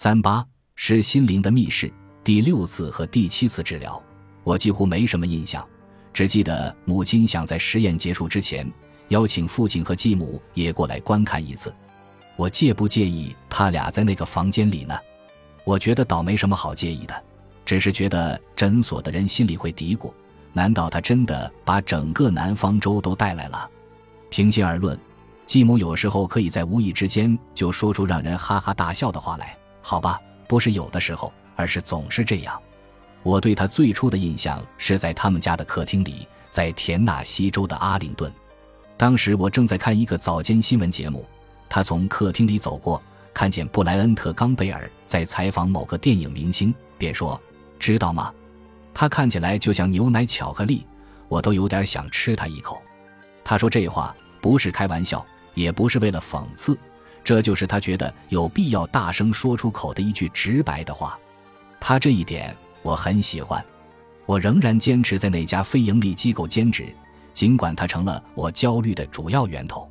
[0.00, 0.46] 三八
[0.76, 1.92] 是心灵的密室，
[2.22, 4.00] 第六次和第七次治疗，
[4.44, 5.66] 我几乎没什么印象，
[6.14, 8.72] 只记得母亲想在实验结束之前
[9.08, 11.74] 邀请父亲和继母也过来观看一次。
[12.36, 14.96] 我介不介意他俩在那个房间里呢？
[15.64, 17.24] 我觉得倒没什么好介意的，
[17.64, 20.12] 只是觉得诊所的人心里会嘀咕：
[20.52, 23.68] 难道他真的把整个南方州都带来了？
[24.30, 24.96] 平心而论，
[25.44, 29.58] 继母有时候可以在无意之间就说出让人哈哈大笑的话来。
[29.88, 32.60] 好吧，不是有的时候，而是总是这样。
[33.22, 38.30] 我对他最初的印象是在他们家的客厅里，在田纳西州的阿灵顿。
[38.98, 41.24] 当时我正在看一个早间新闻节目，
[41.70, 47.40] 他从客厅里走过，看见布莱恩特·冈贝尔在采访某个电影明星，便说
[47.80, 48.30] ：“知道吗？
[48.92, 50.84] 他看起来就像牛奶巧克力，
[51.28, 52.78] 我都有点想吃他一口。”
[53.42, 55.24] 他说这话不是开玩笑，
[55.54, 56.78] 也不是为了讽刺。
[57.24, 61.18] 这就是他觉得有必要大声说出口的一句直白的话，
[61.78, 63.64] 他这一点我很喜欢。
[64.24, 66.94] 我仍然坚持在那家非盈利机构兼职，
[67.32, 69.90] 尽管它成了我焦虑的主要源头。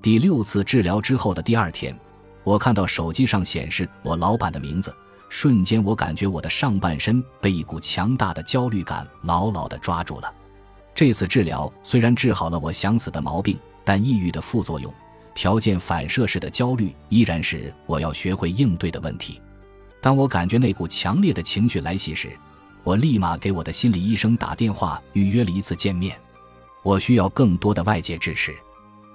[0.00, 1.96] 第六次治疗之后的第二天，
[2.44, 4.94] 我看到手机上显示我老板的名字，
[5.28, 10.32] 瞬间我感觉我的上半身被一股强大的焦虑感牢牢地抓住了。
[10.94, 14.92] 这次治疗虽然治好了我想死的毛病，但抑郁的副作用。
[15.34, 19.40] 条件反射式的焦虑依然是我要学会应对的问题。
[20.00, 22.36] 当我感觉那股强烈的情绪来袭时，
[22.82, 26.16] 我立马给我的心理医生打电话预约了一次见面。
[26.82, 28.52] 我需要更多的外界支持，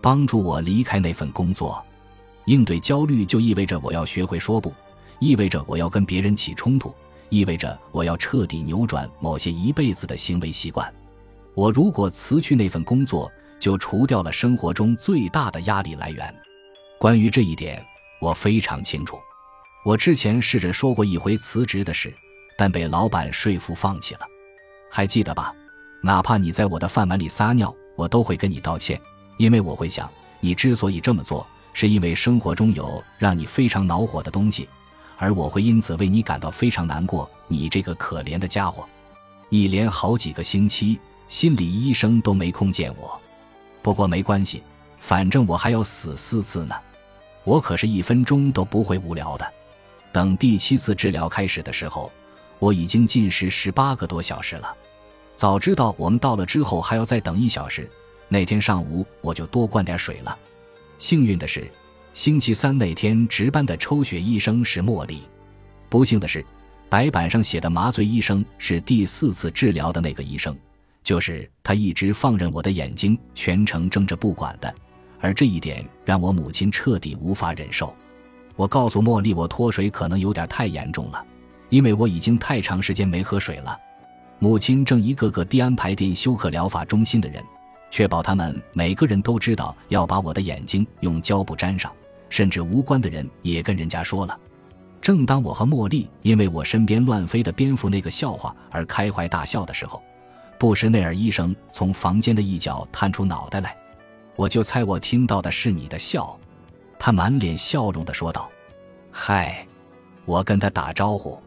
[0.00, 1.84] 帮助我离开那份工作。
[2.46, 4.72] 应对焦虑就意味着我要学会说不，
[5.18, 6.94] 意味着我要跟别人起冲突，
[7.28, 10.90] 意味着我要彻底扭转某些一辈子的行为习惯。
[11.54, 16.34] 我如果辞去那份工作，就除掉了生活中最大的压力来源。
[16.98, 17.84] 关于这一点，
[18.20, 19.18] 我非常清楚。
[19.84, 22.12] 我之前试着说过一回辞职的事，
[22.56, 24.20] 但被老板说服放弃了。
[24.90, 25.54] 还记得吧？
[26.02, 29.00] 哪怕你在我的饭碗里撒尿，我都会跟你道歉，
[29.36, 30.10] 因为我会想，
[30.40, 34.68] 你之所以这么做，是因为生活中有让你非常恼火的东西，
[35.16, 37.28] 而我会因此为你感到非常难过。
[37.46, 38.86] 你这个可怜的家伙！
[39.48, 43.20] 一连好几个星期，心理医生都没空见我。
[43.88, 44.62] 不过没关系，
[44.98, 46.74] 反正我还要死四次呢，
[47.42, 49.52] 我可是一分钟都不会无聊的。
[50.12, 52.12] 等第七次治疗开始的时候，
[52.58, 54.76] 我已经进食十八个多小时了。
[55.36, 57.90] 早知道我们到了之后还要再等一小时，
[58.28, 60.38] 那天上午我就多灌点水了。
[60.98, 61.66] 幸运的是，
[62.12, 65.22] 星期三那天值班的抽血医生是茉莉。
[65.88, 66.44] 不幸的是，
[66.90, 70.54] 白板上写的麻醉医生是第四次治疗的那个医生。
[71.08, 74.74] 就是他一直放任我的眼睛全程睁着不管的，
[75.20, 77.96] 而这一点让我母亲彻底无法忍受。
[78.56, 81.24] 我告诉茉莉，我脱水可能有点太严重了，
[81.70, 83.74] 因为我已经太长时间没喝水了。
[84.38, 87.42] 母亲正一个个地安排进休克疗法中心的人，
[87.90, 91.90] 确保他们每个人都知道要把我的眼睛用胶布粘上，
[92.28, 94.38] 甚至无关的人也跟人家说了。
[95.00, 100.02] 正当我和茉莉因为我身边乱飞的蝙蝠那个笑话而开怀大笑的时候，
[100.58, 103.76] 布什内尔医生从房间的一角探出脑袋来，
[104.34, 106.36] 我就猜我听到的是你的笑。
[106.98, 108.50] 他满脸笑容地说道
[109.12, 109.64] ：“嗨，
[110.24, 111.40] 我跟他打招呼。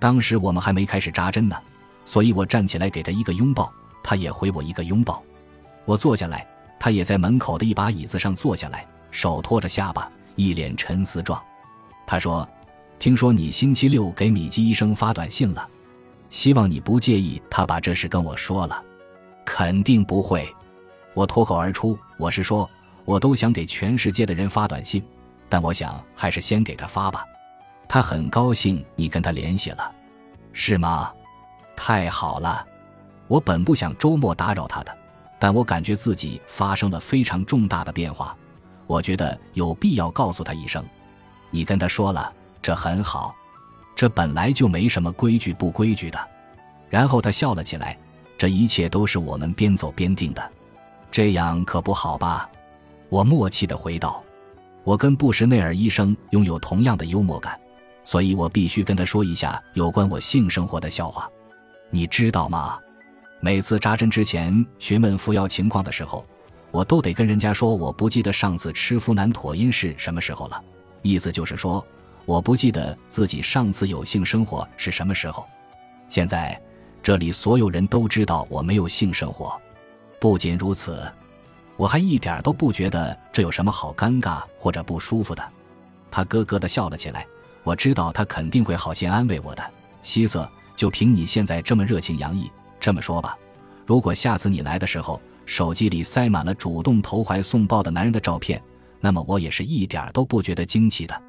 [0.00, 1.56] 当时我们还没开始扎针呢，
[2.04, 5.22] 所以我站起来给他一个拥抱，他也回我一个拥抱。
[5.84, 6.44] 我坐下来，
[6.80, 11.40] 他也在门口的一把椅子上坐下来，手托着下巴，一脸沉思状。
[12.04, 12.46] 他说
[12.98, 15.68] ：‘听说你星期六给米基医生发短信了。’”
[16.30, 18.82] 希望你不介意他把这事跟我说了，
[19.44, 20.48] 肯定不会。
[21.14, 22.68] 我脱口而出：“我是说，
[23.04, 25.02] 我都想给全世界的人发短信，
[25.48, 27.24] 但我想还是先给他发吧。”
[27.88, 29.90] 他很高兴你跟他联系了，
[30.52, 31.10] 是吗？
[31.74, 32.66] 太好了。
[33.26, 34.96] 我本不想周末打扰他的，
[35.38, 38.36] 但我感觉自己发生了非常重大的变化，
[38.86, 40.84] 我觉得有必要告诉他一声。
[41.50, 43.34] 你跟他说了，这很好。
[43.98, 46.28] 这本来就没什么规矩不规矩的，
[46.88, 47.98] 然后他笑了起来。
[48.38, 50.52] 这一切都是我们边走边定的，
[51.10, 52.48] 这样可不好吧？
[53.08, 54.22] 我默契地回道
[54.86, 57.58] ：“我跟布什内尔医生拥有同样的幽默感，
[58.04, 61.28] 所以我必须跟他说一下有关我性生活的笑话。
[61.90, 62.78] 你知道吗？
[63.40, 66.24] 每次扎针之前询问服药情况的时候，
[66.70, 70.62] 我都得跟人家说我不记得上次吃呋喃妥因是什么时候了，
[71.02, 71.84] 意思就是说。”
[72.28, 75.46] 我不记得自己上次有性生活是什么时候。
[76.10, 76.60] 现在，
[77.02, 79.58] 这里所有人都知道我没有性生活。
[80.20, 81.10] 不仅如此，
[81.78, 85.42] 我还一点都不觉得这有什么好尴尬或者不舒服的。
[86.10, 87.26] 他咯咯地笑了起来。
[87.62, 89.62] 我知道他肯定会好心安慰我的。
[90.02, 90.46] 希瑟，
[90.76, 93.38] 就凭你现在这么热情洋溢，这么说吧，
[93.86, 98.62] 如果下次你来的时候，手机里塞满了主动投怀送抱的男人的照片，
[99.00, 101.22] 那么我也是一点都不觉得惊奇的。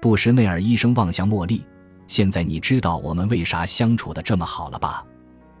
[0.00, 1.64] 布什内尔医生望向茉莉，
[2.06, 5.04] 现在你知道我们为啥相处的这么好了吧？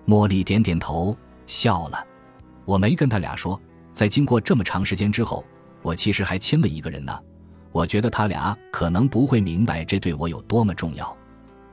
[0.06, 1.16] 茉莉点点头，
[1.46, 2.04] 笑了。
[2.64, 3.60] 我没跟他俩说，
[3.92, 5.44] 在经过这么长时间之后，
[5.82, 7.18] 我其实还亲了一个人呢。
[7.72, 11.16] 我觉得他俩可能不会明白这对我有多么重要。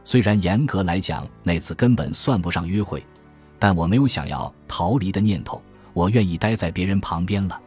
[0.03, 3.05] 虽然严格来讲那次根本算不上约会，
[3.57, 5.61] 但我没有想要逃离的念头。
[5.93, 7.61] 我愿意待在别人旁边了。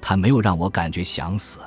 [0.00, 1.58] 他没有让我感觉想死，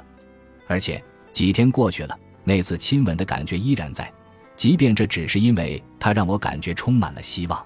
[0.68, 4.10] 而且几天过去了，那次亲吻的感觉依然在，
[4.56, 7.66] 即便这只是因为他让我感觉充满了希望。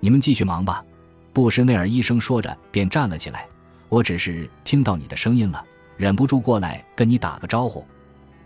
[0.00, 0.84] 你们继续忙吧，
[1.32, 3.46] 布什内尔医生说着便站了起来。
[3.88, 5.64] 我只是听到你的声音了。
[5.96, 7.84] 忍不住过来跟你打个招呼，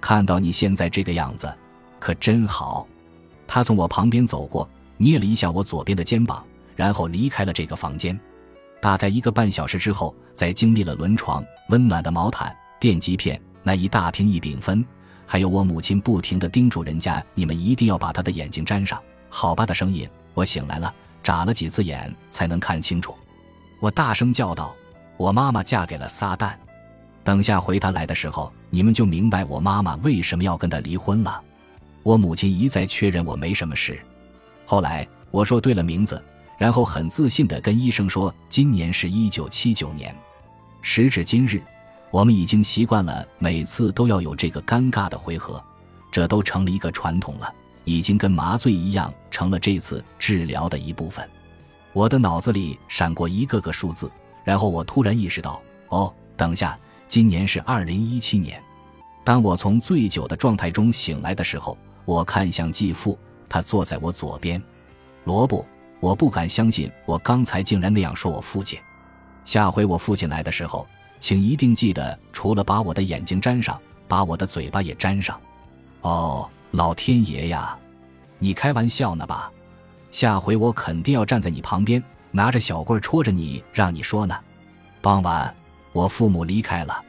[0.00, 1.52] 看到你现在这个样子，
[1.98, 2.86] 可真好。
[3.46, 4.66] 他从我旁边走过，
[4.96, 6.42] 捏了一下我左边的肩膀，
[6.75, 8.18] 然后离开了这个房间。
[8.80, 14.82] 大概一个半小时之后，在经历了轮床、温暖的毛毯、电极片、那一大瓶异丙酚，
[15.32, 23.14] 还有我母亲不停地叮嘱人家：“你们一定要把他的眼睛粘上，好吧？”的声音，我醒来了，眨了几次眼才能看清楚。
[23.81, 24.75] 我大声叫道
[25.17, 26.52] ：“我妈妈嫁给了撒旦！”
[27.25, 31.43] 等下回他来的时候，你们就明白我妈妈为什么要跟他离婚了。
[32.02, 33.99] 我母亲一再确认我没什么事。
[34.67, 36.23] 后来我说对了名字，
[36.58, 40.14] 然后很自信地跟医生说今年是一九七九年。
[40.82, 41.62] 时至今日，
[42.12, 45.61] 我们已经习惯了每次都要有这个尴尬的回合，
[46.11, 47.53] 这都成了一个传统了，
[47.85, 51.26] 已经跟麻醉一样成了这次治疗的一部分。
[51.94, 54.11] 我的脑子里闪过一个个数字，
[54.44, 56.79] 然后我突然意识到，哦，等下。
[57.09, 58.62] 今年是二零一七年，
[59.23, 61.76] 当我从醉酒的状态中醒来的时候，
[62.06, 63.19] 我看向继父，
[63.50, 64.62] 他坐在我左边。
[65.25, 65.62] 罗布，
[66.00, 68.79] 我不敢相信，我刚才竟然那样说我父亲。
[69.44, 70.87] 下回我父亲来的时候，
[71.22, 75.40] 请一定记得，除了把我的眼睛粘上，把我的嘴巴也粘上。
[76.00, 77.78] 哦，老天爷呀，
[78.40, 79.48] 你开玩笑呢吧？
[80.10, 82.02] 下回我肯定要站在你旁边，
[82.32, 84.36] 拿着小棍戳着你，让你说呢。
[85.00, 85.54] 傍晚。
[85.92, 87.00] 我父母离开了，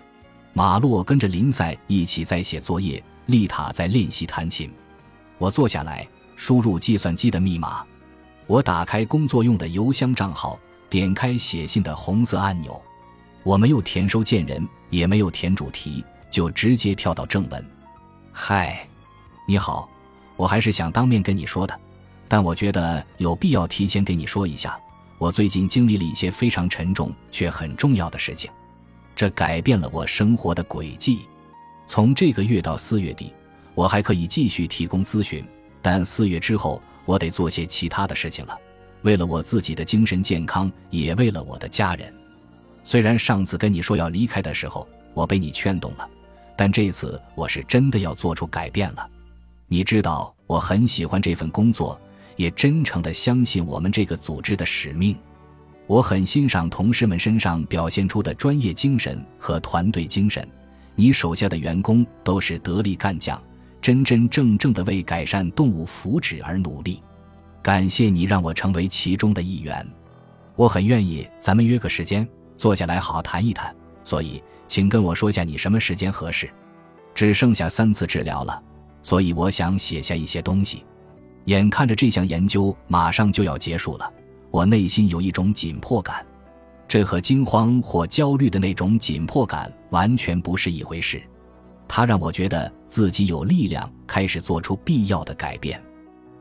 [0.54, 4.71] 马洛跟着林赛一起在写作业，丽塔在练习弹琴。
[5.39, 7.83] 我坐下来输入计算机的密码，
[8.45, 12.80] 我打开工作用的邮箱账号，点开写信的红色按钮。
[13.44, 17.66] 我没有填收件人，也没有填主题，就直接跳到正文。
[18.31, 18.88] 嗨，
[19.45, 19.90] 你好，
[20.38, 21.78] 我还是想当面跟你说的，
[22.28, 24.80] 但我觉得有必要提前给你说一下，
[25.18, 28.50] 我最近经历了一些非常沉重却很重要的事情。
[29.16, 31.28] 这改变了我生活的轨迹。
[31.86, 33.34] 从这个月到四月底，
[33.75, 35.45] 我还可以继续提供咨询，
[35.81, 38.57] 但四月之后，我得做些其他的事情了。
[39.01, 42.12] 为了我自己的精神健康，也为了我的家人。
[42.83, 46.09] 虽然上次跟你说要离开的时候，我被你劝动了，
[46.56, 49.09] 但这次我是真的要做出改变了。
[49.68, 52.00] 你知道，我很喜欢这份工作，
[52.35, 55.18] 也真诚地相信我们这个组织的使命。
[55.88, 60.47] 我很欣赏同事们身上表现出的专业精神和团队精神。
[60.95, 63.41] 你手下的员工都是得力干将，
[63.81, 67.01] 真真正正的为改善动物福祉而努力。
[67.61, 69.85] 感谢你让我成为其中的一员。
[70.56, 72.28] 我很愿意咱们约个时间
[72.64, 73.76] 坐下来好好谈一谈。
[74.06, 76.50] 所以，请跟我说下你什么时间合适。
[77.14, 78.64] 只剩下三次治疗了，
[79.02, 80.86] 所以我想写下一些东西。
[81.48, 84.10] 眼看着这项研究马上就要结束了。
[84.50, 86.26] 我内心有一种紧迫感，
[86.88, 91.22] 这和惊慌或焦虑的那种紧迫感完全不是一回事。
[91.86, 95.84] 它让我觉得自己有力量开始做出必要的改变。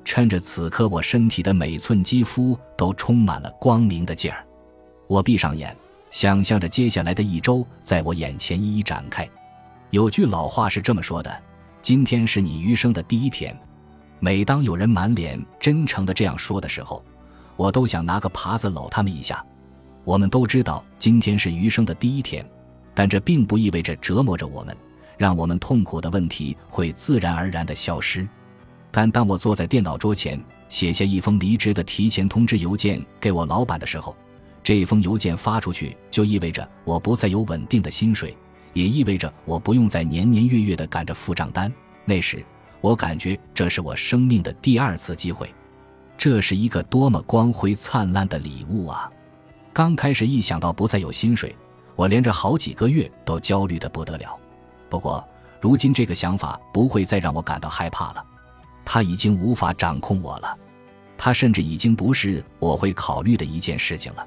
[0.04, 4.44] 趁着此刻我身体的每寸肌肤都充满了光明的劲儿，
[5.08, 5.76] 我闭上眼，
[6.12, 9.28] 想象着接下来的一周在我眼前一一展开。
[9.90, 11.42] 有句老话是这么说的
[11.80, 13.58] ：“今天是你余生的第一天。”
[14.20, 17.02] 每当有人满脸真诚的这样说的时候，
[17.56, 19.42] 我都想拿个耙子搂他们一下。
[20.04, 22.46] 我们都知道今天是余生的第一天，
[22.92, 24.76] 但这并不意味着折磨着我们，
[25.16, 28.28] 让我们痛苦的问题会自然而然的消失。
[28.90, 30.38] 但当我坐在电脑桌前，
[30.68, 34.14] 写下一封离职的提前通知邮件给我老板的时候，
[34.62, 38.36] 这封邮件发出去就意味着我不再有稳定的薪水，
[38.72, 41.72] 也意味着我不用再年年月月的赶着付账单。
[42.04, 42.44] 那时，
[42.80, 45.52] 我感觉这是我生命的第二次机会。
[46.16, 49.10] 这是一个多么光辉灿烂的礼物啊！
[49.72, 51.56] 刚开始一想到不再有薪水，
[51.96, 54.38] 我连着好几个月都焦虑的不得了。
[54.88, 55.26] 不过，
[55.60, 58.24] 如今这个想法不会再让我感到害怕了。
[58.84, 60.56] 他已经无法掌控我了，
[61.18, 64.26] 他甚至已经不是我会考虑的一件事情了。